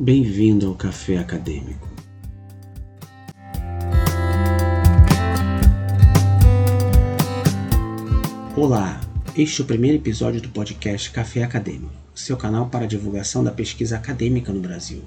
[0.00, 1.88] Bem-vindo ao Café Acadêmico.
[8.56, 9.00] Olá,
[9.36, 13.96] este é o primeiro episódio do podcast Café Acadêmico, seu canal para divulgação da pesquisa
[13.96, 15.02] acadêmica no Brasil.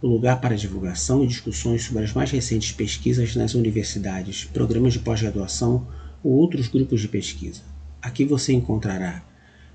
[0.00, 5.00] O lugar para divulgação e discussões sobre as mais recentes pesquisas nas universidades, programas de
[5.00, 5.86] pós-graduação
[6.22, 7.60] ou outros grupos de pesquisa.
[8.00, 9.22] Aqui você encontrará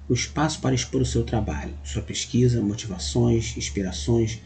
[0.10, 4.40] o espaço para expor o seu trabalho, sua pesquisa, motivações, inspirações,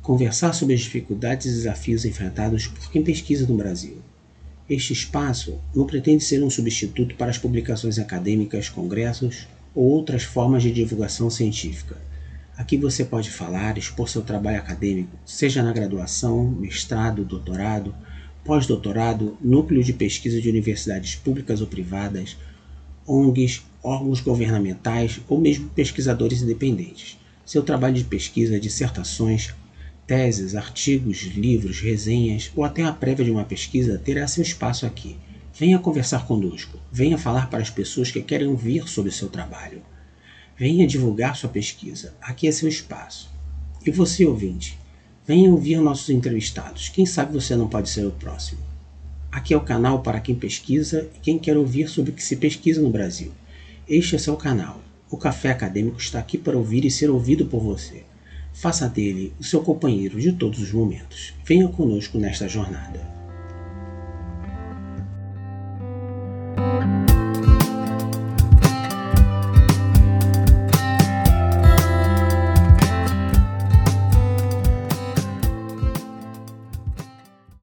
[0.00, 3.98] conversar sobre as dificuldades e desafios enfrentados por quem pesquisa no Brasil.
[4.70, 10.62] Este espaço não pretende ser um substituto para as publicações acadêmicas, congressos ou outras formas
[10.62, 11.96] de divulgação científica.
[12.56, 17.94] Aqui você pode falar, expor seu trabalho acadêmico, seja na graduação, mestrado, doutorado,
[18.44, 22.36] pós-doutorado, núcleo de pesquisa de universidades públicas ou privadas,
[23.08, 27.18] ONGs, órgãos governamentais ou mesmo pesquisadores independentes.
[27.46, 29.54] Seu trabalho de pesquisa, dissertações,
[30.06, 35.16] teses, artigos, livros, resenhas ou até a prévia de uma pesquisa terá seu espaço aqui.
[35.58, 39.82] Venha conversar conosco, venha falar para as pessoas que querem ouvir sobre seu trabalho.
[40.56, 43.30] Venha divulgar sua pesquisa, aqui é seu espaço.
[43.84, 44.78] E você, ouvinte,
[45.26, 48.67] venha ouvir nossos entrevistados, quem sabe você não pode ser o próximo.
[49.30, 52.36] Aqui é o canal para quem pesquisa e quem quer ouvir sobre o que se
[52.36, 53.30] pesquisa no Brasil.
[53.86, 54.80] Este é seu canal.
[55.10, 58.04] O Café Acadêmico está aqui para ouvir e ser ouvido por você.
[58.54, 61.34] Faça dele o seu companheiro de todos os momentos.
[61.44, 63.17] Venha conosco nesta jornada.